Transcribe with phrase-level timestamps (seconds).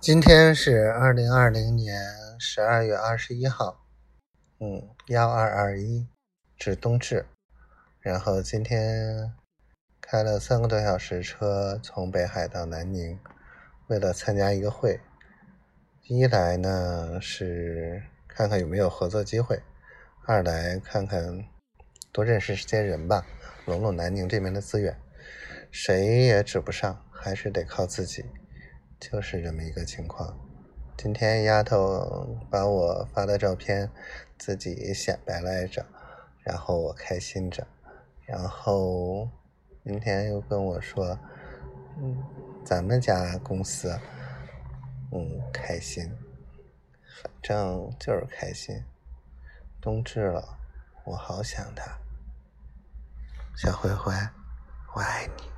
[0.00, 2.00] 今天是二零二零年
[2.38, 3.84] 十二月二十一号，
[4.60, 6.06] 嗯，幺二二一，
[6.56, 7.26] 至冬至。
[7.98, 9.34] 然后今天
[10.00, 13.18] 开了三个多小时车，从北海到南宁，
[13.88, 15.00] 为了参加一个会。
[16.06, 19.60] 一来呢是看看有没有合作机会，
[20.26, 21.44] 二来看看
[22.12, 23.26] 多认识些人吧，
[23.66, 24.96] 拢拢南宁这边的资源。
[25.72, 28.24] 谁也指不上，还是得靠自己。
[29.00, 30.36] 就是这么一个情况。
[30.96, 33.90] 今天丫头把我发的照片
[34.36, 35.86] 自己显摆来着，
[36.42, 37.66] 然后我开心着，
[38.26, 39.28] 然后
[39.84, 41.18] 明天又跟我说，
[41.98, 42.16] 嗯，
[42.64, 43.96] 咱们家公司，
[45.12, 46.04] 嗯，开心，
[47.22, 48.82] 反正就是开心。
[49.80, 50.58] 冬至了，
[51.04, 51.98] 我好想他，
[53.56, 54.12] 小灰灰，
[54.96, 55.57] 我爱你。